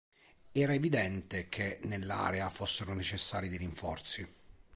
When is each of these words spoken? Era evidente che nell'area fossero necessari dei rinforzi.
Era 0.51 0.73
evidente 0.73 1.47
che 1.47 1.77
nell'area 1.83 2.49
fossero 2.49 2.95
necessari 2.95 3.49
dei 3.49 3.59
rinforzi. 3.59 4.27